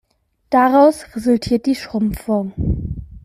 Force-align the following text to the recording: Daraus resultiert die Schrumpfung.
Daraus 0.49 1.15
resultiert 1.15 1.67
die 1.67 1.75
Schrumpfung. 1.75 2.53